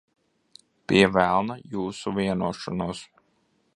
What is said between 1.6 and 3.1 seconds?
jūsu vienošanos.